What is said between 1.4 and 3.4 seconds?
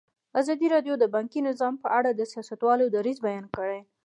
نظام په اړه د سیاستوالو دریځ